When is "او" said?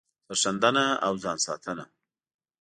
1.05-1.13